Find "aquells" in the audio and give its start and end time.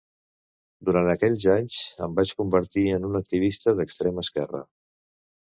1.11-1.45